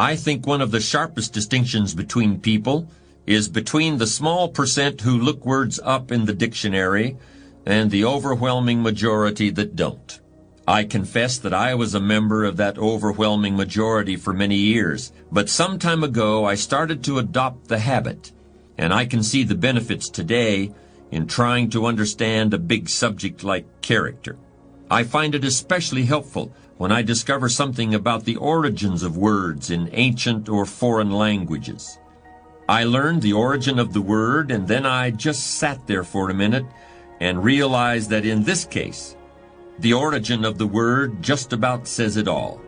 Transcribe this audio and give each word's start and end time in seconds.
I 0.00 0.16
think 0.16 0.46
one 0.46 0.62
of 0.62 0.70
the 0.70 0.80
sharpest 0.80 1.34
distinctions 1.34 1.92
between 1.94 2.40
people 2.40 2.90
is 3.26 3.50
between 3.50 3.98
the 3.98 4.06
small 4.06 4.48
percent 4.48 5.02
who 5.02 5.18
look 5.18 5.44
words 5.44 5.78
up 5.84 6.10
in 6.10 6.24
the 6.24 6.32
dictionary 6.32 7.18
and 7.66 7.90
the 7.90 8.06
overwhelming 8.06 8.82
majority 8.82 9.50
that 9.50 9.76
don't. 9.76 10.18
I 10.66 10.84
confess 10.84 11.36
that 11.40 11.52
I 11.52 11.74
was 11.74 11.94
a 11.94 12.00
member 12.00 12.46
of 12.46 12.56
that 12.56 12.78
overwhelming 12.78 13.58
majority 13.58 14.16
for 14.16 14.32
many 14.32 14.56
years, 14.56 15.12
but 15.30 15.50
some 15.50 15.78
time 15.78 16.02
ago 16.02 16.46
I 16.46 16.54
started 16.54 17.04
to 17.04 17.18
adopt 17.18 17.68
the 17.68 17.80
habit, 17.80 18.32
and 18.78 18.94
I 18.94 19.04
can 19.04 19.22
see 19.22 19.44
the 19.44 19.54
benefits 19.54 20.08
today 20.08 20.72
in 21.10 21.26
trying 21.26 21.68
to 21.70 21.84
understand 21.84 22.54
a 22.54 22.58
big 22.58 22.88
subject 22.88 23.44
like 23.44 23.82
character. 23.82 24.38
I 24.90 25.04
find 25.04 25.36
it 25.36 25.44
especially 25.44 26.04
helpful 26.04 26.52
when 26.76 26.90
I 26.90 27.02
discover 27.02 27.48
something 27.48 27.94
about 27.94 28.24
the 28.24 28.36
origins 28.36 29.04
of 29.04 29.16
words 29.16 29.70
in 29.70 29.88
ancient 29.92 30.48
or 30.48 30.66
foreign 30.66 31.12
languages. 31.12 31.98
I 32.68 32.84
learned 32.84 33.22
the 33.22 33.32
origin 33.32 33.78
of 33.78 33.92
the 33.92 34.00
word 34.00 34.50
and 34.50 34.66
then 34.66 34.86
I 34.86 35.10
just 35.12 35.58
sat 35.58 35.86
there 35.86 36.02
for 36.02 36.30
a 36.30 36.34
minute 36.34 36.66
and 37.20 37.44
realized 37.44 38.10
that 38.10 38.26
in 38.26 38.42
this 38.42 38.64
case, 38.64 39.16
the 39.78 39.92
origin 39.92 40.44
of 40.44 40.58
the 40.58 40.66
word 40.66 41.22
just 41.22 41.52
about 41.52 41.86
says 41.86 42.16
it 42.16 42.26
all. 42.26 42.60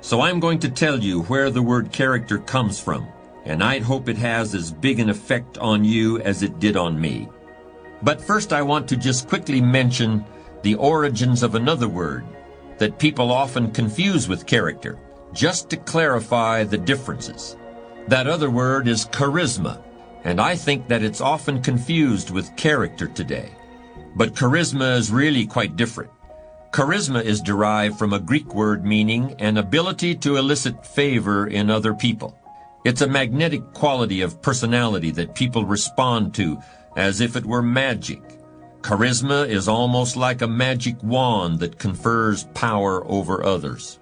So 0.00 0.20
I'm 0.20 0.38
going 0.38 0.58
to 0.60 0.68
tell 0.68 0.98
you 0.98 1.22
where 1.22 1.50
the 1.50 1.62
word 1.62 1.90
character 1.90 2.38
comes 2.38 2.78
from, 2.78 3.08
and 3.44 3.62
I'd 3.64 3.82
hope 3.82 4.08
it 4.08 4.18
has 4.18 4.54
as 4.54 4.70
big 4.70 5.00
an 5.00 5.08
effect 5.08 5.58
on 5.58 5.84
you 5.84 6.20
as 6.20 6.42
it 6.42 6.60
did 6.60 6.76
on 6.76 7.00
me. 7.00 7.28
But 8.02 8.20
first 8.20 8.52
I 8.52 8.62
want 8.62 8.86
to 8.88 8.96
just 8.96 9.28
quickly 9.28 9.60
mention 9.60 10.24
the 10.64 10.74
origins 10.76 11.42
of 11.42 11.54
another 11.54 11.88
word 11.88 12.24
that 12.78 12.98
people 12.98 13.30
often 13.30 13.70
confuse 13.70 14.26
with 14.26 14.46
character, 14.46 14.98
just 15.34 15.68
to 15.68 15.76
clarify 15.76 16.64
the 16.64 16.78
differences. 16.78 17.56
That 18.08 18.26
other 18.26 18.50
word 18.50 18.88
is 18.88 19.06
charisma, 19.06 19.82
and 20.24 20.40
I 20.40 20.56
think 20.56 20.88
that 20.88 21.02
it's 21.02 21.20
often 21.20 21.62
confused 21.62 22.30
with 22.30 22.56
character 22.56 23.06
today. 23.06 23.52
But 24.16 24.34
charisma 24.34 24.96
is 24.96 25.10
really 25.10 25.46
quite 25.46 25.76
different. 25.76 26.10
Charisma 26.72 27.22
is 27.22 27.42
derived 27.42 27.98
from 27.98 28.14
a 28.14 28.18
Greek 28.18 28.54
word 28.54 28.86
meaning 28.86 29.36
an 29.40 29.58
ability 29.58 30.14
to 30.16 30.38
elicit 30.38 30.86
favor 30.86 31.46
in 31.46 31.68
other 31.68 31.92
people. 31.92 32.38
It's 32.86 33.02
a 33.02 33.06
magnetic 33.06 33.74
quality 33.74 34.22
of 34.22 34.40
personality 34.40 35.10
that 35.12 35.34
people 35.34 35.66
respond 35.66 36.34
to 36.34 36.58
as 36.96 37.20
if 37.20 37.36
it 37.36 37.44
were 37.44 37.62
magic. 37.62 38.22
Charisma 38.84 39.48
is 39.48 39.66
almost 39.66 40.14
like 40.14 40.42
a 40.42 40.46
magic 40.46 41.02
wand 41.02 41.58
that 41.60 41.78
confers 41.78 42.44
power 42.52 43.02
over 43.06 43.42
others. 43.42 43.98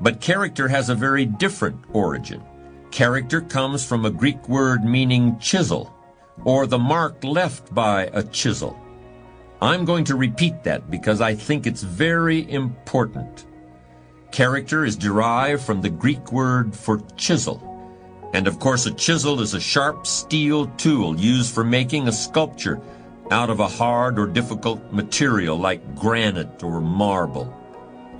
But 0.00 0.20
character 0.20 0.66
has 0.66 0.88
a 0.88 0.96
very 0.96 1.24
different 1.24 1.78
origin. 1.92 2.42
Character 2.90 3.40
comes 3.40 3.84
from 3.84 4.04
a 4.04 4.10
Greek 4.10 4.48
word 4.48 4.84
meaning 4.84 5.38
chisel, 5.38 5.94
or 6.44 6.66
the 6.66 6.76
mark 6.76 7.22
left 7.22 7.72
by 7.72 8.10
a 8.12 8.24
chisel. 8.24 8.76
I'm 9.62 9.84
going 9.84 10.02
to 10.06 10.16
repeat 10.16 10.64
that 10.64 10.90
because 10.90 11.20
I 11.20 11.32
think 11.32 11.64
it's 11.64 11.84
very 11.84 12.50
important. 12.50 13.46
Character 14.32 14.84
is 14.84 14.96
derived 14.96 15.62
from 15.62 15.80
the 15.80 15.90
Greek 15.90 16.32
word 16.32 16.74
for 16.74 17.00
chisel. 17.16 17.62
And 18.34 18.48
of 18.48 18.58
course, 18.58 18.86
a 18.86 18.94
chisel 18.94 19.40
is 19.40 19.54
a 19.54 19.60
sharp 19.60 20.04
steel 20.04 20.66
tool 20.78 21.16
used 21.16 21.54
for 21.54 21.62
making 21.62 22.08
a 22.08 22.12
sculpture 22.12 22.80
out 23.30 23.50
of 23.50 23.60
a 23.60 23.68
hard 23.68 24.18
or 24.18 24.26
difficult 24.26 24.92
material 24.92 25.56
like 25.56 25.94
granite 25.94 26.62
or 26.62 26.80
marble. 26.80 27.52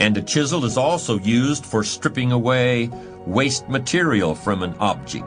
And 0.00 0.16
a 0.16 0.22
chisel 0.22 0.64
is 0.64 0.76
also 0.76 1.18
used 1.18 1.64
for 1.64 1.84
stripping 1.84 2.32
away 2.32 2.90
waste 3.27 3.68
material 3.68 4.34
from 4.34 4.62
an 4.62 4.74
object, 4.78 5.27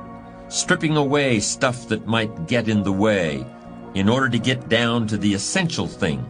stripping 0.50 0.97
away 0.97 1.39
stuff 1.39 1.88
that 1.88 2.07
might 2.07 2.47
get 2.47 2.68
in 2.68 2.84
the 2.84 2.91
way 2.91 3.45
in 3.95 4.07
order 4.07 4.29
to 4.29 4.39
get 4.39 4.69
down 4.69 5.07
to 5.07 5.18
the 5.18 5.34
essential 5.34 5.88
thing, 5.88 6.23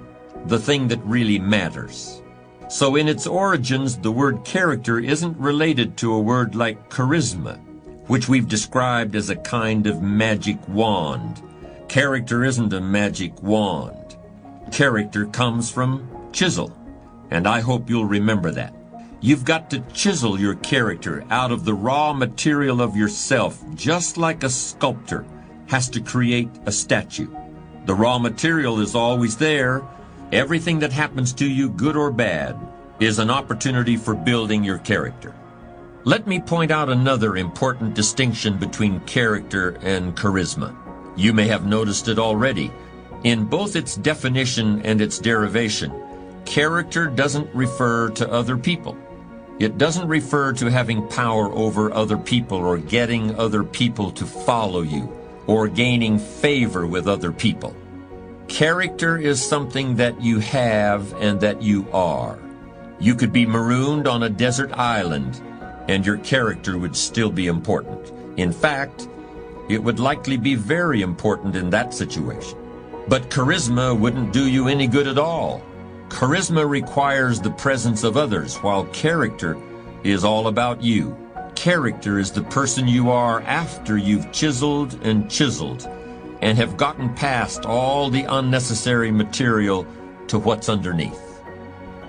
the 0.45 0.59
thing 0.59 0.87
that 0.87 1.03
really 1.03 1.39
matters. 1.39 2.21
So 2.69 2.95
in 2.95 3.07
its 3.07 3.27
origins, 3.27 3.97
the 3.97 4.11
word 4.11 4.45
character 4.45 4.99
isn't 4.99 5.37
related 5.37 5.97
to 5.97 6.13
a 6.13 6.19
word 6.19 6.55
like 6.55 6.89
charisma, 6.89 7.59
which 8.07 8.29
we've 8.29 8.47
described 8.47 9.15
as 9.15 9.29
a 9.29 9.35
kind 9.35 9.87
of 9.87 10.01
magic 10.01 10.57
wand. 10.67 11.41
Character 11.89 12.43
isn't 12.43 12.71
a 12.71 12.79
magic 12.79 13.41
wand. 13.41 14.15
Character 14.71 15.25
comes 15.25 15.71
from 15.71 16.07
chisel, 16.31 16.71
and 17.31 17.47
I 17.47 17.61
hope 17.61 17.89
you'll 17.89 18.05
remember 18.05 18.51
that. 18.51 18.75
You've 19.21 19.43
got 19.43 19.71
to 19.71 19.79
chisel 19.91 20.39
your 20.39 20.53
character 20.53 21.25
out 21.31 21.51
of 21.51 21.65
the 21.65 21.73
raw 21.73 22.13
material 22.13 22.79
of 22.79 22.95
yourself, 22.95 23.59
just 23.73 24.17
like 24.17 24.43
a 24.43 24.51
sculptor 24.51 25.25
has 25.65 25.89
to 25.89 25.99
create 25.99 26.51
a 26.67 26.71
statue. 26.71 27.27
The 27.85 27.95
raw 27.95 28.19
material 28.19 28.81
is 28.81 28.93
always 28.93 29.35
there. 29.35 29.81
Everything 30.31 30.77
that 30.79 30.93
happens 30.93 31.33
to 31.33 31.49
you, 31.49 31.69
good 31.69 31.97
or 31.97 32.11
bad, 32.11 32.55
is 32.99 33.17
an 33.17 33.31
opportunity 33.31 33.97
for 33.97 34.13
building 34.13 34.63
your 34.63 34.77
character. 34.77 35.33
Let 36.03 36.27
me 36.27 36.39
point 36.39 36.69
out 36.69 36.89
another 36.89 37.35
important 37.35 37.95
distinction 37.95 38.59
between 38.59 38.99
character 39.01 39.79
and 39.81 40.15
charisma. 40.15 40.75
You 41.19 41.33
may 41.33 41.47
have 41.47 41.65
noticed 41.65 42.07
it 42.07 42.17
already. 42.17 42.71
In 43.25 43.43
both 43.43 43.75
its 43.75 43.97
definition 43.97 44.81
and 44.83 45.01
its 45.01 45.19
derivation, 45.19 45.91
character 46.45 47.07
doesn't 47.07 47.53
refer 47.53 48.09
to 48.11 48.31
other 48.31 48.55
people. 48.55 48.97
It 49.59 49.77
doesn't 49.77 50.07
refer 50.07 50.53
to 50.53 50.71
having 50.71 51.05
power 51.09 51.51
over 51.51 51.93
other 51.93 52.17
people 52.17 52.59
or 52.59 52.77
getting 52.77 53.35
other 53.35 53.65
people 53.65 54.11
to 54.11 54.25
follow 54.25 54.81
you 54.81 55.11
or 55.45 55.67
gaining 55.67 56.19
favor 56.19 56.87
with 56.87 57.05
other 57.05 57.33
people. 57.33 57.75
Character 58.47 59.17
is 59.17 59.45
something 59.45 59.97
that 59.97 60.21
you 60.21 60.39
have 60.39 61.11
and 61.21 61.41
that 61.41 61.61
you 61.61 61.85
are. 61.91 62.39
You 62.97 63.13
could 63.13 63.33
be 63.33 63.45
marooned 63.45 64.07
on 64.07 64.23
a 64.23 64.29
desert 64.29 64.71
island 64.71 65.41
and 65.89 66.05
your 66.05 66.19
character 66.19 66.77
would 66.77 66.95
still 66.95 67.29
be 67.29 67.47
important. 67.47 68.13
In 68.37 68.53
fact, 68.53 69.09
it 69.69 69.81
would 69.81 69.99
likely 69.99 70.35
be 70.35 70.55
very 70.55 71.01
important 71.03 71.55
in 71.55 71.69
that 71.69 71.93
situation. 71.93 72.57
But 73.07 73.29
charisma 73.29 73.97
wouldn't 73.97 74.33
do 74.33 74.47
you 74.47 74.67
any 74.67 74.87
good 74.87 75.07
at 75.07 75.17
all. 75.17 75.61
Charisma 76.09 76.67
requires 76.67 77.39
the 77.39 77.51
presence 77.51 78.03
of 78.03 78.17
others, 78.17 78.57
while 78.57 78.85
character 78.85 79.57
is 80.03 80.23
all 80.23 80.47
about 80.47 80.81
you. 80.81 81.15
Character 81.55 82.19
is 82.19 82.31
the 82.31 82.43
person 82.43 82.87
you 82.87 83.11
are 83.11 83.41
after 83.41 83.97
you've 83.97 84.31
chiseled 84.31 84.99
and 85.03 85.29
chiseled 85.29 85.87
and 86.41 86.57
have 86.57 86.77
gotten 86.77 87.13
past 87.15 87.65
all 87.65 88.09
the 88.09 88.23
unnecessary 88.23 89.11
material 89.11 89.85
to 90.27 90.39
what's 90.39 90.69
underneath. 90.69 91.41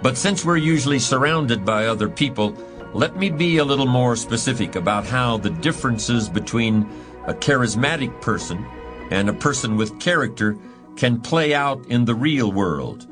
But 0.03 0.17
since 0.17 0.45
we're 0.45 0.57
usually 0.57 0.99
surrounded 0.99 1.65
by 1.65 1.87
other 1.87 2.09
people, 2.09 2.57
let 2.95 3.17
me 3.17 3.29
be 3.29 3.59
a 3.59 3.65
little 3.65 3.87
more 3.87 4.17
specific 4.17 4.77
about 4.77 5.05
how 5.05 5.37
the 5.37 5.51
differences 5.51 6.29
between 6.29 6.89
a 7.27 7.35
charismatic 7.35 8.21
person 8.21 8.65
and 9.11 9.29
a 9.29 9.35
person 9.35 9.77
with 9.77 10.01
character 10.01 10.57
can 10.97 11.21
play 11.21 11.55
out 11.55 11.85
in 11.87 12.05
the 12.05 12.15
real 12.15 12.53
world, 12.53 13.07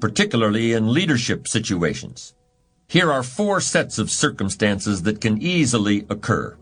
particularly 0.00 0.72
in 0.72 0.92
leadership 0.92 1.46
situations. 1.46 2.34
Here 2.88 3.10
are 3.10 3.22
four 3.22 3.60
sets 3.60 3.98
of 3.98 4.10
circumstances 4.10 5.02
that 5.02 5.20
can 5.20 5.40
easily 5.40 6.06
occur. 6.10 6.56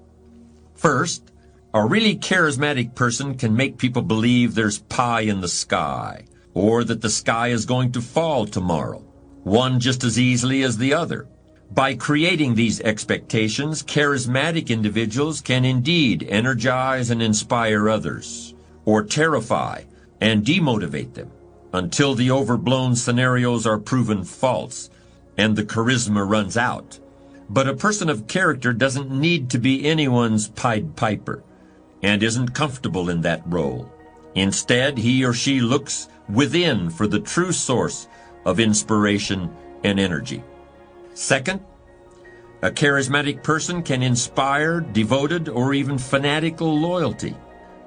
First, 0.75 1.33
a 1.75 1.84
really 1.84 2.16
charismatic 2.16 2.94
person 2.94 3.37
can 3.37 3.55
make 3.56 3.78
people 3.78 4.03
believe 4.03 4.55
there's 4.55 4.78
pie 4.78 5.22
in 5.22 5.41
the 5.41 5.49
sky, 5.49 6.25
or 6.55 6.84
that 6.84 7.00
the 7.00 7.10
sky 7.10 7.49
is 7.49 7.65
going 7.65 7.93
to 7.93 8.00
fall 8.00 8.47
tomorrow, 8.47 8.99
one 9.44 9.81
just 9.81 10.03
as 10.03 10.19
easily 10.19 10.62
as 10.62 10.78
the 10.78 10.94
other. 10.94 11.28
By 11.72 11.95
creating 11.95 12.55
these 12.57 12.81
expectations, 12.81 13.84
charismatic 13.84 14.71
individuals 14.71 15.41
can 15.41 15.65
indeed 15.65 16.27
energize 16.28 17.11
and 17.11 17.22
inspire 17.22 17.89
others, 17.89 18.55
or 18.84 19.05
terrify 19.05 19.84
and 20.21 20.45
demotivate 20.45 21.15
them, 21.15 21.31
until 21.72 22.17
the 22.17 22.33
overblown 22.33 22.97
scenarios 22.97 23.67
are 23.67 23.78
proven 23.78 24.25
false 24.25 24.91
and 25.39 25.55
the 25.55 25.63
charisma 25.65 26.28
runs 26.28 26.57
out. 26.57 26.99
But 27.49 27.69
a 27.69 27.75
person 27.75 28.09
of 28.09 28.27
character 28.27 28.72
doesn't 28.72 29.11
need 29.11 29.49
to 29.51 29.59
be 29.59 29.87
anyone's 29.87 30.49
Pied 30.49 30.97
Piper, 30.97 31.45
and 32.03 32.22
isn't 32.22 32.55
comfortable 32.55 33.11
in 33.11 33.21
that 33.21 33.43
role. 33.47 33.91
Instead, 34.34 34.99
he 34.99 35.25
or 35.25 35.33
she 35.33 35.61
looks 35.61 36.09
within 36.28 36.91
for 36.91 37.07
the 37.07 37.21
true 37.21 37.53
source 37.53 38.09
of 38.45 38.59
inspiration 38.59 39.51
and 39.84 40.01
energy. 40.01 40.43
Second, 41.21 41.61
a 42.63 42.71
charismatic 42.71 43.43
person 43.43 43.83
can 43.83 44.03
inspire 44.03 44.81
devoted 44.81 45.51
or 45.51 45.75
even 45.75 45.99
fanatical 45.99 46.81
loyalty, 46.81 47.37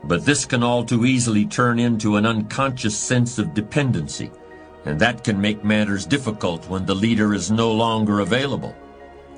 but 0.04 0.24
this 0.24 0.46
can 0.46 0.62
all 0.62 0.86
too 0.86 1.08
easily 1.08 1.44
turn 1.44 1.80
into 1.80 2.16
an 2.16 2.28
unconscious 2.28 2.96
sense 2.96 3.40
of 3.40 3.56
dependency, 3.56 4.30
and 4.86 5.00
that 5.00 5.24
can 5.24 5.42
make 5.42 5.64
matters 5.64 6.06
difficult 6.06 6.70
when 6.70 6.86
the 6.86 6.94
leader 6.94 7.34
is 7.34 7.50
no 7.50 7.72
longer 7.72 8.20
available. 8.20 8.76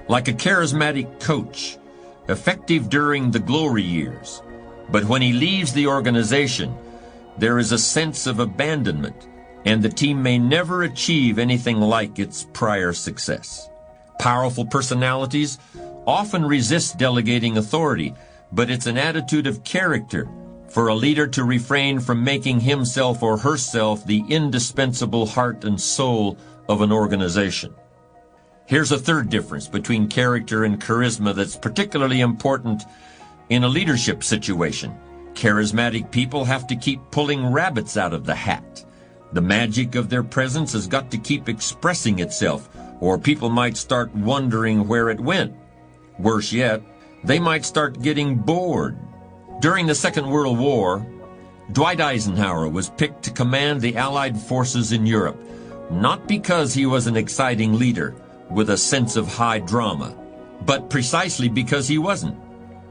Like 0.09 0.27
a 0.27 0.33
charismatic 0.33 1.21
coach, 1.21 1.77
effective 2.27 2.89
during 2.89 3.31
the 3.31 3.39
glory 3.39 3.83
years. 3.83 4.41
But 4.89 5.05
when 5.05 5.21
he 5.21 5.31
leaves 5.31 5.71
the 5.71 5.87
organization, 5.87 6.75
there 7.37 7.59
is 7.59 7.71
a 7.71 7.77
sense 7.77 8.27
of 8.27 8.41
abandonment, 8.41 9.29
and 9.63 9.81
the 9.81 9.87
team 9.87 10.21
may 10.21 10.37
never 10.37 10.83
achieve 10.83 11.39
anything 11.39 11.79
like 11.79 12.19
its 12.19 12.45
prior 12.51 12.91
success. 12.91 13.69
Powerful 14.19 14.65
personalities 14.65 15.57
often 16.07 16.45
resist 16.45 16.97
delegating 16.97 17.57
authority, 17.57 18.13
but 18.51 18.69
it's 18.69 18.85
an 18.85 18.97
attitude 18.97 19.47
of 19.47 19.63
character 19.63 20.27
for 20.69 20.87
a 20.87 20.95
leader 20.95 21.27
to 21.27 21.43
refrain 21.43 21.99
from 21.99 22.23
making 22.23 22.59
himself 22.59 23.23
or 23.23 23.37
herself 23.37 24.05
the 24.05 24.23
indispensable 24.29 25.25
heart 25.25 25.63
and 25.63 25.79
soul 25.79 26.37
of 26.67 26.81
an 26.81 26.91
organization. 26.91 27.73
Here's 28.67 28.91
a 28.91 28.97
third 28.97 29.29
difference 29.29 29.67
between 29.67 30.07
character 30.07 30.63
and 30.63 30.81
charisma 30.81 31.35
that's 31.35 31.55
particularly 31.55 32.21
important 32.21 32.83
in 33.49 33.63
a 33.63 33.69
leadership 33.69 34.23
situation. 34.23 34.97
Charismatic 35.33 36.09
people 36.09 36.45
have 36.45 36.65
to 36.67 36.75
keep 36.75 36.99
pulling 37.11 37.45
rabbits 37.45 37.95
out 37.95 38.13
of 38.13 38.25
the 38.25 38.33
hat. 38.33 38.83
The 39.33 39.41
magic 39.41 39.95
of 39.95 40.09
their 40.09 40.23
presence 40.23 40.73
has 40.73 40.87
got 40.87 41.11
to 41.11 41.17
keep 41.17 41.47
expressing 41.47 42.19
itself, 42.19 42.69
or 43.05 43.19
people 43.19 43.51
might 43.51 43.77
start 43.77 44.13
wondering 44.15 44.87
where 44.87 45.11
it 45.11 45.19
went. 45.19 45.53
Worse 46.17 46.51
yet, 46.51 46.81
they 47.23 47.39
might 47.39 47.63
start 47.63 48.01
getting 48.01 48.35
bored. 48.35 48.97
During 49.61 49.85
the 49.85 49.93
Second 49.93 50.27
World 50.27 50.57
War, 50.57 51.05
Dwight 51.71 52.01
Eisenhower 52.01 52.67
was 52.67 52.89
picked 52.89 53.21
to 53.23 53.29
command 53.29 53.79
the 53.79 53.95
Allied 53.95 54.35
forces 54.35 54.91
in 54.91 55.05
Europe, 55.05 55.39
not 55.91 56.27
because 56.27 56.73
he 56.73 56.87
was 56.87 57.05
an 57.05 57.15
exciting 57.15 57.77
leader, 57.77 58.15
with 58.49 58.71
a 58.71 58.77
sense 58.77 59.15
of 59.15 59.27
high 59.27 59.59
drama, 59.59 60.17
but 60.65 60.89
precisely 60.89 61.47
because 61.47 61.87
he 61.87 61.99
wasn't. 61.99 62.35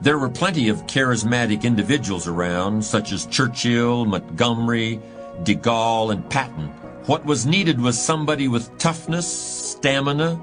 There 0.01 0.19
were 0.19 0.29
plenty 0.29 0.69
of 0.69 0.87
charismatic 0.87 1.65
individuals 1.65 2.29
around, 2.29 2.85
such 2.85 3.11
as 3.11 3.27
Churchill, 3.27 4.05
Montgomery, 4.05 5.01
de 5.43 5.57
Gaulle, 5.57 6.13
and 6.13 6.31
Patton. 6.31 6.69
What 7.07 7.25
was 7.25 7.47
needed 7.47 7.81
was 7.81 8.01
somebody 8.01 8.47
with 8.47 8.79
toughness, 8.79 9.64
stamina, 9.85 10.41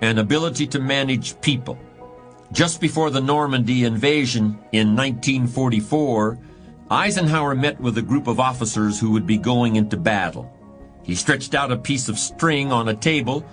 and 0.00 0.18
ability 0.18 0.66
to 0.66 0.80
manage 0.80 1.38
people. 1.42 1.78
Just 2.50 2.80
before 2.80 3.10
the 3.10 3.20
Normandy 3.20 3.84
invasion 3.84 4.58
in 4.72 4.96
1944, 4.96 6.38
Eisenhower 6.90 7.54
met 7.54 7.78
with 7.78 7.98
a 7.98 8.02
group 8.10 8.26
of 8.26 8.40
officers 8.40 8.98
who 8.98 9.10
would 9.10 9.26
be 9.26 9.36
going 9.36 9.76
into 9.76 9.98
battle. 9.98 10.50
He 11.02 11.14
stretched 11.14 11.54
out 11.54 11.70
a 11.70 11.76
piece 11.76 12.08
of 12.08 12.18
string 12.18 12.72
on 12.72 12.88
a 12.88 12.94
table 12.94 13.44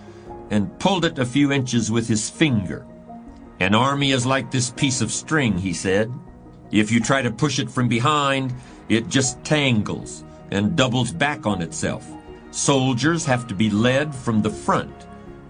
and 0.50 0.80
pulled 0.80 1.04
it 1.04 1.20
a 1.20 1.26
few 1.26 1.52
inches 1.52 1.92
with 1.92 2.08
his 2.08 2.30
finger. 2.30 2.88
An 3.60 3.76
army 3.76 4.12
is 4.12 4.26
like 4.26 4.50
this 4.50 4.70
piece 4.70 5.02
of 5.02 5.12
string, 5.12 5.58
he 5.58 5.74
said. 5.74 6.10
If 6.72 6.90
you 6.90 7.02
try 7.02 7.22
to 7.22 7.32
push 7.32 7.60
it 7.60 7.70
from 7.70 7.90
behind, 7.90 8.54
it 8.88 9.10
just 9.10 9.44
tangles 9.44 10.24
and 10.52 10.78
doubles 10.78 11.12
back 11.12 11.46
on 11.46 11.62
itself. 11.62 12.10
Soldiers 12.52 13.26
have 13.26 13.46
to 13.48 13.54
be 13.54 13.70
led 13.70 14.16
from 14.16 14.42
the 14.42 14.50
front, 14.50 15.08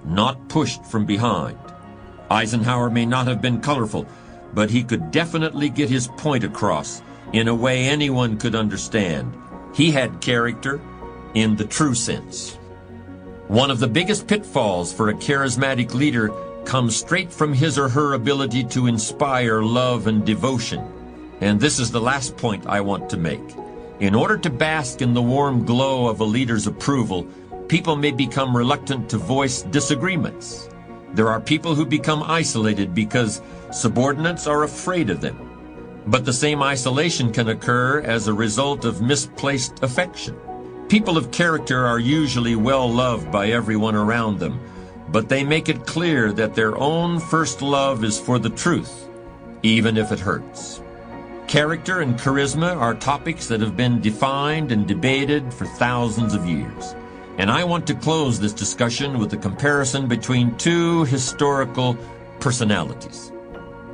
not 0.07 0.50
pushed 0.50 0.86
from 0.86 1.06
behind. 1.06 1.57
Eisenhower 2.30 2.89
may 2.89 3.06
not 3.06 3.27
have 3.27 3.42
been 3.42 3.62
colorful, 3.62 4.06
but 4.54 4.69
he 4.69 4.83
could 4.83 5.12
definitely 5.12 5.69
get 5.69 5.89
his 5.89 6.07
point 6.07 6.44
across 6.44 7.01
in 7.33 7.48
a 7.48 7.56
way 7.56 7.86
anyone 7.86 8.38
could 8.38 8.56
understand. 8.56 9.36
He 9.74 9.92
had 9.92 10.21
character 10.21 10.81
in 11.33 11.56
the 11.56 11.65
true 11.65 11.94
sense. 11.94 12.56
One 13.48 13.71
of 13.71 13.80
the 13.80 13.88
biggest 13.88 14.27
pitfalls 14.27 14.92
for 14.92 15.09
a 15.09 15.13
charismatic 15.13 15.94
leader 15.94 16.31
comes 16.65 16.98
straight 16.98 17.31
from 17.31 17.53
his 17.53 17.77
or 17.77 17.88
her 17.88 18.13
ability 18.13 18.63
to 18.65 18.88
inspire 18.88 19.62
love 19.62 20.07
and 20.07 20.25
devotion. 20.25 20.81
And 21.39 21.60
this 21.60 21.80
is 21.80 21.92
the 21.92 22.01
last 22.01 22.36
point 22.36 22.65
I 22.68 22.81
want 22.81 23.10
to 23.12 23.18
make. 23.18 23.56
In 24.00 24.13
order 24.13 24.38
to 24.38 24.50
bask 24.50 25.01
in 25.01 25.13
the 25.13 25.21
warm 25.21 25.65
glow 25.65 26.07
of 26.07 26.19
a 26.19 26.25
leader's 26.25 26.68
approval, 26.68 27.27
people 27.68 27.98
may 27.98 28.12
become 28.12 28.56
reluctant 28.56 29.10
to 29.10 29.18
voice 29.18 29.62
disagreements. 29.64 30.69
There 31.14 31.28
are 31.28 31.42
people 31.42 31.75
who 31.75 31.86
become 31.86 32.24
isolated 32.24 32.94
because 32.94 33.42
subordinates 33.72 34.48
are 34.48 34.64
afraid 34.64 35.10
of 35.10 35.19
them. 35.19 35.38
But 36.08 36.24
the 36.24 36.34
same 36.34 36.64
isolation 36.64 37.34
can 37.34 37.50
occur 37.50 38.02
as 38.02 38.28
a 38.28 38.34
result 38.34 38.86
of 38.86 39.02
misplaced 39.02 39.84
affection. 39.84 40.38
People 40.88 41.18
of 41.18 41.31
character 41.31 41.86
are 41.86 42.00
usually 42.00 42.56
well 42.56 42.90
loved 42.90 43.30
by 43.30 43.48
everyone 43.48 43.96
around 43.96 44.40
them, 44.40 44.60
but 45.10 45.28
they 45.28 45.44
make 45.44 45.68
it 45.68 45.86
clear 45.86 46.31
that 46.31 46.56
their 46.56 46.78
own 46.78 47.20
first 47.20 47.62
love 47.62 48.06
is 48.06 48.18
for 48.18 48.40
the 48.40 48.50
truth, 48.50 49.10
even 49.63 49.98
if 49.98 50.13
it 50.13 50.20
hurts. 50.20 50.81
Character 51.48 52.00
and 52.00 52.18
charisma 52.18 52.75
are 52.78 52.94
topics 52.94 53.48
that 53.48 53.60
have 53.60 53.75
been 53.75 54.00
defined 54.00 54.72
and 54.72 54.88
debated 54.88 55.54
for 55.54 55.66
thousands 55.66 56.34
of 56.34 56.46
years. 56.46 56.96
And 57.38 57.51
I 57.51 57.63
want 57.63 57.86
to 57.88 57.95
close 57.95 58.39
this 58.39 58.54
discussion 58.54 59.19
with 59.19 59.34
a 59.34 59.38
comparison 59.38 60.07
between 60.07 60.57
two 60.57 61.06
historical 61.06 61.95
personalities. 62.39 63.31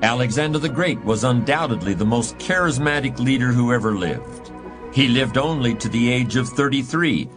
Alexander 0.01 0.60
the 0.60 0.69
Great 0.69 1.04
was 1.04 1.24
undoubtedly 1.24 1.94
the 1.94 2.06
most 2.06 2.38
charismatic 2.38 3.19
leader 3.19 3.51
who 3.51 3.74
ever 3.74 3.95
lived. 3.95 4.51
He 4.94 5.07
lived 5.07 5.38
only 5.38 5.75
to 5.75 5.90
the 5.90 6.12
age 6.12 6.36
of 6.36 6.48
33, 6.50 7.30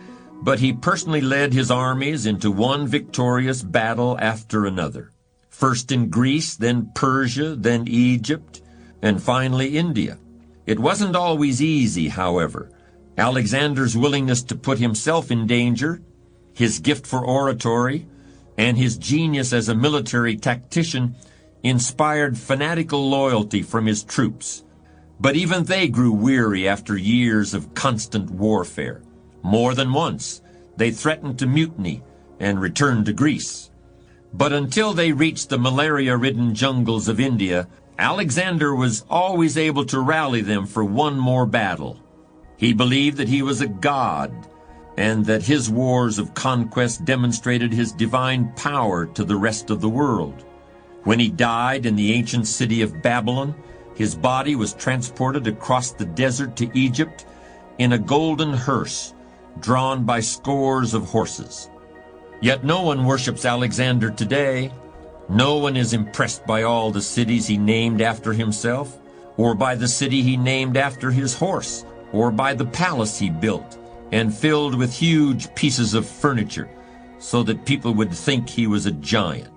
but 0.42 0.58
he 0.60 0.72
personally 0.72 1.20
led 1.20 1.52
his 1.52 1.70
armies 1.70 2.26
into 2.26 2.50
one 2.52 2.86
victorious 2.86 3.62
battle 3.62 4.16
after 4.20 4.66
another. 4.66 5.10
First 5.48 5.90
in 5.90 6.10
Greece, 6.10 6.54
then 6.54 6.90
Persia, 6.94 7.56
then 7.56 7.88
Egypt, 7.88 8.62
and 9.02 9.22
finally 9.22 9.76
India. 9.76 10.18
It 10.66 10.78
wasn't 10.78 11.16
always 11.16 11.62
easy, 11.62 12.08
however. 12.08 12.70
Alexander's 13.18 13.96
willingness 13.96 14.42
to 14.42 14.54
put 14.54 14.78
himself 14.78 15.30
in 15.30 15.46
danger, 15.46 16.02
his 16.52 16.80
gift 16.80 17.06
for 17.06 17.24
oratory, 17.24 18.06
and 18.58 18.76
his 18.76 18.98
genius 18.98 19.52
as 19.52 19.68
a 19.68 19.74
military 19.74 20.36
tactician 20.36 21.14
inspired 21.62 22.36
fanatical 22.38 23.08
loyalty 23.08 23.62
from 23.62 23.86
his 23.86 24.04
troops. 24.04 24.64
But 25.18 25.36
even 25.36 25.64
they 25.64 25.88
grew 25.88 26.12
weary 26.12 26.68
after 26.68 26.96
years 26.96 27.54
of 27.54 27.74
constant 27.74 28.30
warfare. 28.30 29.02
More 29.42 29.74
than 29.74 29.92
once, 29.92 30.42
they 30.76 30.90
threatened 30.90 31.38
to 31.38 31.46
mutiny 31.46 32.02
and 32.38 32.60
return 32.60 33.04
to 33.04 33.12
Greece. 33.12 33.70
But 34.34 34.52
until 34.52 34.92
they 34.92 35.12
reached 35.12 35.48
the 35.48 35.58
malaria-ridden 35.58 36.54
jungles 36.54 37.08
of 37.08 37.18
India, 37.18 37.68
Alexander 37.98 38.74
was 38.74 39.06
always 39.08 39.56
able 39.56 39.86
to 39.86 40.00
rally 40.00 40.42
them 40.42 40.66
for 40.66 40.84
one 40.84 41.18
more 41.18 41.46
battle. 41.46 42.02
He 42.56 42.72
believed 42.72 43.18
that 43.18 43.28
he 43.28 43.42
was 43.42 43.60
a 43.60 43.68
god, 43.68 44.32
and 44.96 45.26
that 45.26 45.42
his 45.42 45.68
wars 45.70 46.18
of 46.18 46.34
conquest 46.34 47.04
demonstrated 47.04 47.72
his 47.72 47.92
divine 47.92 48.52
power 48.56 49.06
to 49.06 49.24
the 49.24 49.36
rest 49.36 49.70
of 49.70 49.80
the 49.80 49.88
world. 49.88 50.44
When 51.04 51.18
he 51.18 51.28
died 51.28 51.86
in 51.86 51.96
the 51.96 52.12
ancient 52.14 52.46
city 52.46 52.82
of 52.82 53.02
Babylon, 53.02 53.54
his 53.94 54.14
body 54.14 54.56
was 54.56 54.72
transported 54.72 55.46
across 55.46 55.92
the 55.92 56.06
desert 56.06 56.56
to 56.56 56.70
Egypt 56.76 57.26
in 57.78 57.92
a 57.92 57.98
golden 57.98 58.52
hearse 58.52 59.14
drawn 59.60 60.04
by 60.04 60.20
scores 60.20 60.94
of 60.94 61.04
horses. 61.04 61.70
Yet 62.40 62.64
no 62.64 62.82
one 62.82 63.04
worships 63.04 63.44
Alexander 63.44 64.10
today. 64.10 64.72
No 65.28 65.56
one 65.56 65.76
is 65.76 65.92
impressed 65.92 66.46
by 66.46 66.62
all 66.62 66.90
the 66.90 67.02
cities 67.02 67.46
he 67.46 67.56
named 67.56 68.00
after 68.00 68.32
himself, 68.32 68.98
or 69.36 69.54
by 69.54 69.74
the 69.74 69.88
city 69.88 70.22
he 70.22 70.36
named 70.36 70.76
after 70.76 71.10
his 71.10 71.34
horse, 71.34 71.84
or 72.12 72.30
by 72.30 72.54
the 72.54 72.66
palace 72.66 73.18
he 73.18 73.30
built 73.30 73.78
and 74.12 74.34
filled 74.34 74.74
with 74.74 74.94
huge 74.94 75.52
pieces 75.54 75.94
of 75.94 76.06
furniture 76.06 76.68
so 77.18 77.42
that 77.42 77.64
people 77.64 77.94
would 77.94 78.12
think 78.12 78.48
he 78.48 78.66
was 78.66 78.86
a 78.86 78.92
giant. 78.92 79.52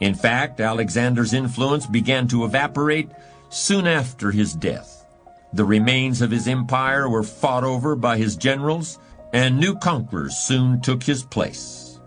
In 0.00 0.14
fact, 0.14 0.60
Alexander's 0.60 1.34
influence 1.34 1.86
began 1.86 2.28
to 2.28 2.44
evaporate 2.44 3.10
soon 3.48 3.86
after 3.86 4.30
his 4.30 4.54
death. 4.54 5.06
The 5.52 5.64
remains 5.64 6.20
of 6.20 6.30
his 6.30 6.46
empire 6.46 7.08
were 7.08 7.22
fought 7.22 7.64
over 7.64 7.96
by 7.96 8.18
his 8.18 8.36
generals, 8.36 8.98
and 9.32 9.58
new 9.58 9.74
conquerors 9.76 10.36
soon 10.36 10.80
took 10.80 11.02
his 11.02 11.24
place. 11.24 12.00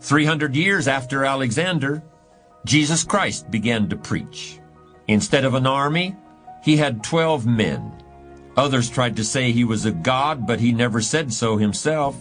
300 0.00 0.54
years 0.54 0.88
after 0.88 1.24
Alexander, 1.24 2.02
Jesus 2.64 3.04
Christ 3.04 3.50
began 3.50 3.88
to 3.88 3.96
preach. 3.96 4.60
Instead 5.08 5.44
of 5.44 5.54
an 5.54 5.66
army, 5.66 6.16
he 6.62 6.76
had 6.76 7.04
12 7.04 7.46
men. 7.46 7.92
Others 8.56 8.90
tried 8.90 9.16
to 9.16 9.24
say 9.24 9.52
he 9.52 9.64
was 9.64 9.84
a 9.84 9.92
god, 9.92 10.46
but 10.46 10.60
he 10.60 10.72
never 10.72 11.00
said 11.00 11.32
so 11.32 11.56
himself. 11.56 12.16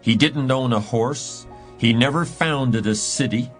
He 0.00 0.14
didn't 0.16 0.50
own 0.50 0.72
a 0.72 0.80
horse. 0.80 1.46
He 1.78 1.92
never 1.92 2.24
founded 2.24 2.86
a 2.86 2.94
city 2.94 3.50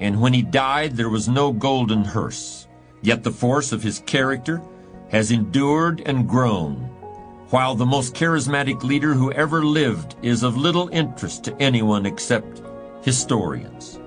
and 0.00 0.20
when 0.20 0.32
he 0.32 0.42
died 0.42 0.96
there 0.96 1.10
was 1.10 1.28
no 1.28 1.52
golden 1.52 2.04
hearse. 2.04 2.66
Yet 3.02 3.22
the 3.22 3.30
force 3.30 3.70
of 3.72 3.82
his 3.82 4.02
character 4.06 4.62
has 5.10 5.30
endured 5.30 6.02
and 6.06 6.28
grown, 6.28 6.76
while 7.50 7.74
the 7.74 7.86
most 7.86 8.14
charismatic 8.14 8.82
leader 8.82 9.12
who 9.14 9.32
ever 9.32 9.64
lived 9.64 10.16
is 10.22 10.42
of 10.42 10.56
little 10.56 10.88
interest 10.88 11.44
to 11.44 11.56
anyone 11.62 12.06
except 12.06 12.62
historians. 13.02 13.98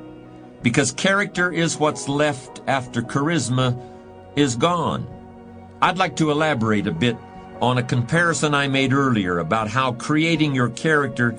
because 0.64 0.94
character 0.94 1.52
is 1.52 1.78
what's 1.78 2.08
left 2.08 2.62
after 2.68 3.02
charisma 3.02 3.78
is 4.38 4.56
gone. 4.56 5.06
I'd 5.82 5.98
like 5.98 6.16
to 6.16 6.32
elaborate 6.32 6.88
a 6.88 6.92
bit 6.92 7.18
on 7.64 7.78
a 7.78 7.84
comparison 7.84 8.54
I 8.54 8.68
made 8.68 8.92
earlier 8.92 9.40
about 9.40 9.70
how 9.70 9.94
creating 9.94 10.54
your 10.54 10.70
character 10.72 11.34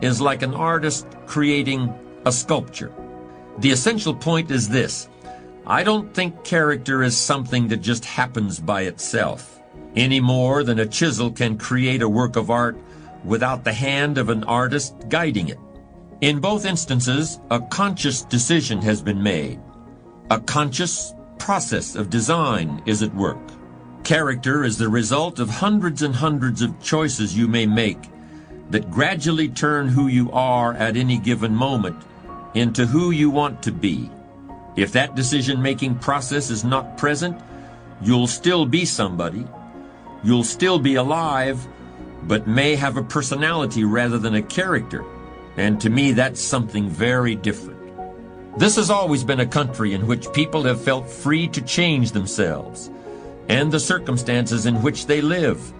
is 0.00 0.22
like 0.22 0.40
an 0.40 0.54
artist 0.54 1.06
creating 1.26 1.92
a 2.24 2.32
sculpture. 2.32 2.94
The 3.58 3.72
essential 3.72 4.14
point 4.14 4.50
is 4.50 4.70
this. 4.70 5.10
I 5.66 5.84
don't 5.84 6.14
think 6.14 6.44
character 6.44 7.02
is 7.02 7.14
something 7.14 7.68
that 7.68 7.82
just 7.82 8.06
happens 8.06 8.58
by 8.58 8.84
itself, 8.84 9.60
any 9.94 10.18
more 10.18 10.64
than 10.64 10.78
a 10.78 10.86
chisel 10.86 11.30
can 11.30 11.58
create 11.58 12.00
a 12.00 12.08
work 12.08 12.36
of 12.36 12.50
art 12.50 12.78
without 13.22 13.62
the 13.62 13.74
hand 13.74 14.16
of 14.16 14.30
an 14.30 14.44
artist 14.44 14.94
guiding 15.10 15.50
it. 15.50 15.58
In 16.22 16.40
both 16.40 16.64
instances, 16.64 17.38
a 17.50 17.60
conscious 17.60 18.22
decision 18.22 18.80
has 18.80 19.02
been 19.02 19.22
made. 19.22 19.60
A 20.30 20.40
conscious 20.40 21.12
process 21.38 21.96
of 21.96 22.08
design 22.08 22.82
is 22.86 23.02
at 23.02 23.14
work. 23.14 23.36
Character 24.06 24.62
is 24.62 24.78
the 24.78 24.88
result 24.88 25.40
of 25.40 25.50
hundreds 25.50 26.00
and 26.00 26.14
hundreds 26.14 26.62
of 26.62 26.80
choices 26.80 27.36
you 27.36 27.48
may 27.48 27.66
make 27.66 27.98
that 28.70 28.88
gradually 28.88 29.48
turn 29.48 29.88
who 29.88 30.06
you 30.06 30.30
are 30.30 30.74
at 30.74 30.96
any 30.96 31.18
given 31.18 31.52
moment 31.52 32.00
into 32.54 32.86
who 32.86 33.10
you 33.10 33.30
want 33.30 33.64
to 33.64 33.72
be. 33.72 34.08
If 34.76 34.92
that 34.92 35.16
decision-making 35.16 35.96
process 35.96 36.50
is 36.50 36.62
not 36.62 36.96
present, 36.96 37.36
you'll 38.00 38.28
still 38.28 38.64
be 38.64 38.84
somebody. 38.84 39.44
You'll 40.22 40.44
still 40.44 40.78
be 40.78 40.94
alive, 40.94 41.66
but 42.22 42.46
may 42.46 42.76
have 42.76 42.96
a 42.96 43.02
personality 43.02 43.82
rather 43.82 44.18
than 44.18 44.36
a 44.36 44.42
character. 44.42 45.04
And 45.56 45.80
to 45.80 45.90
me, 45.90 46.12
that's 46.12 46.40
something 46.40 46.88
very 46.88 47.34
different. 47.34 47.80
This 48.56 48.76
has 48.76 48.88
always 48.88 49.24
been 49.24 49.40
a 49.40 49.46
country 49.46 49.94
in 49.94 50.06
which 50.06 50.32
people 50.32 50.62
have 50.62 50.80
felt 50.80 51.10
free 51.10 51.48
to 51.48 51.60
change 51.60 52.12
themselves 52.12 52.88
and 53.48 53.70
the 53.70 53.80
circumstances 53.80 54.66
in 54.66 54.82
which 54.82 55.06
they 55.06 55.20
live. 55.20 55.72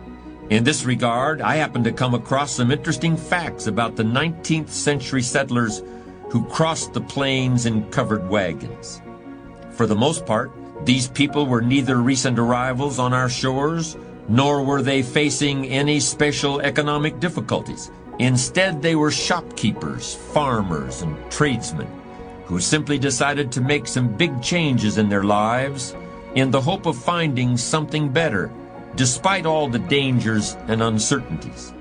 In 0.50 0.62
this 0.62 0.84
regard, 0.84 1.40
I 1.40 1.56
happen 1.56 1.82
to 1.84 1.92
come 1.92 2.14
across 2.14 2.52
some 2.52 2.70
interesting 2.70 3.16
facts 3.16 3.66
about 3.66 3.96
the 3.96 4.04
19th 4.04 4.68
century 4.68 5.22
settlers 5.22 5.82
who 6.30 6.44
crossed 6.46 6.92
the 6.92 7.00
plains 7.00 7.66
in 7.66 7.90
covered 7.90 8.28
wagons. 8.28 9.02
For 9.70 9.86
the 9.86 9.96
most 9.96 10.24
part, 10.24 10.52
these 10.84 11.08
people 11.08 11.46
were 11.46 11.62
neither 11.62 11.96
recent 11.96 12.38
arrivals 12.38 12.98
on 12.98 13.12
our 13.12 13.28
shores, 13.28 13.96
nor 14.28 14.62
were 14.62 14.82
they 14.82 15.02
facing 15.02 15.66
any 15.66 15.98
special 15.98 16.60
economic 16.60 17.18
difficulties. 17.18 17.90
Instead, 18.18 18.82
they 18.82 18.94
were 18.94 19.10
shopkeepers, 19.10 20.14
farmers, 20.14 21.02
and 21.02 21.16
tradesmen 21.30 21.88
who 22.44 22.60
simply 22.60 22.98
decided 22.98 23.50
to 23.50 23.60
make 23.60 23.88
some 23.88 24.16
big 24.16 24.40
changes 24.40 24.98
in 24.98 25.08
their 25.08 25.24
lives 25.24 25.96
in 26.36 26.52
the 26.52 26.60
hope 26.60 26.86
of 26.86 26.96
finding 26.96 27.56
something 27.56 28.08
better, 28.08 28.52
despite 28.94 29.44
all 29.44 29.68
the 29.68 29.80
dangers 29.80 30.56
and 30.68 30.82
uncertainties. 30.82 31.74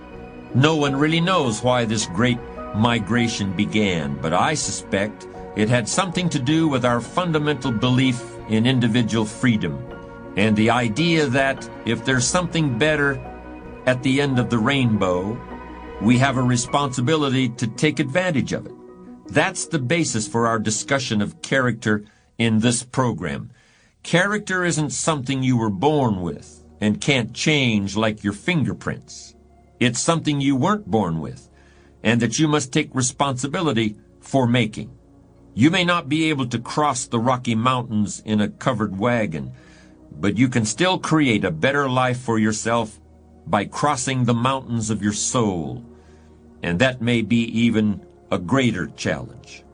No 0.55 0.75
one 0.75 0.95
really 0.95 1.21
knows 1.21 1.62
why 1.62 1.85
this 1.85 2.07
great 2.07 2.39
migration 2.74 3.53
began, 3.55 4.17
but 4.19 4.33
I 4.33 4.55
suspect 4.55 5.27
it 5.55 5.69
had 5.69 5.88
something 5.88 6.27
to 6.29 6.39
do 6.39 6.67
with 6.67 6.83
our 6.83 7.00
fundamental 7.00 7.71
belief 7.71 8.19
in 8.50 8.65
individual 8.65 9.25
freedom 9.25 9.77
and 10.35 10.55
the 10.55 10.69
idea 10.69 11.27
that 11.27 11.69
if 11.85 12.03
there's 12.03 12.27
something 12.27 12.77
better 12.77 13.15
at 13.85 14.03
the 14.03 14.19
end 14.19 14.38
of 14.38 14.50
the 14.50 14.57
rainbow, 14.57 15.39
we 16.01 16.17
have 16.17 16.38
a 16.38 16.43
responsibility 16.43 17.50
to 17.50 17.67
take 17.67 18.00
advantage 18.00 18.51
of 18.51 18.65
it. 18.65 18.74
That's 19.27 19.67
the 19.67 19.79
basis 19.79 20.27
for 20.27 20.47
our 20.47 20.59
discussion 20.59 21.21
of 21.21 21.41
character 21.41 22.03
in 22.38 22.59
this 22.59 22.83
program. 22.83 23.51
Character 24.05 24.63
isn't 24.63 24.91
something 24.91 25.41
you 25.41 25.57
were 25.57 25.71
born 25.71 26.21
with 26.21 26.63
and 26.79 27.01
can't 27.01 27.33
change 27.33 27.95
like 27.95 28.24
your 28.24 28.33
fingerprints. 28.33 29.33
It's 29.79 30.00
something 30.00 30.39
you 30.39 30.55
weren't 30.55 30.85
born 30.85 31.21
with 31.21 31.50
and 32.03 32.21
that 32.21 32.38
you 32.38 32.47
must 32.47 32.71
take 32.71 32.93
responsibility 32.93 33.95
for 34.19 34.45
making. 34.45 34.95
You 35.55 35.71
may 35.71 35.83
not 35.83 36.07
be 36.07 36.29
able 36.29 36.45
to 36.50 36.59
cross 36.59 37.07
the 37.07 37.19
Rocky 37.19 37.55
Mountains 37.55 38.21
in 38.24 38.41
a 38.41 38.50
covered 38.50 38.95
wagon, 39.00 39.53
but 40.12 40.38
you 40.38 40.50
can 40.50 40.65
still 40.65 41.00
create 41.00 41.43
a 41.43 41.50
better 41.50 41.89
life 41.89 42.19
for 42.19 42.38
yourself 42.38 43.00
by 43.47 43.65
crossing 43.65 44.25
the 44.25 44.35
mountains 44.35 44.91
of 44.91 45.01
your 45.01 45.13
soul. 45.13 45.83
And 46.62 46.77
that 46.77 47.01
may 47.01 47.24
be 47.24 47.41
even 47.59 48.05
a 48.29 48.38
greater 48.38 48.85
challenge. 48.85 49.64